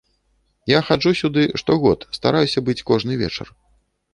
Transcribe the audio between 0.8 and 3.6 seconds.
хаджу сюды штогод, стараюся быць кожны вечар.